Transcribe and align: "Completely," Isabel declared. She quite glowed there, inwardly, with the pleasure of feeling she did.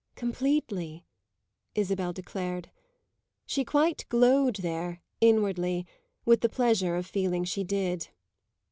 "Completely," 0.15 1.05
Isabel 1.75 2.11
declared. 2.11 2.71
She 3.45 3.63
quite 3.63 4.07
glowed 4.09 4.55
there, 4.55 4.99
inwardly, 5.19 5.85
with 6.25 6.41
the 6.41 6.49
pleasure 6.49 6.95
of 6.95 7.05
feeling 7.05 7.43
she 7.43 7.63
did. 7.63 8.07